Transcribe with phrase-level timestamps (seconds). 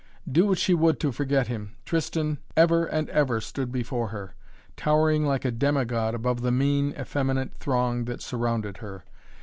[0.27, 4.33] Do what she would to forget him, Tristan ever and ever stood before her,
[4.75, 9.03] towering like a demigod above the mean, effeminate throng that surrounded her.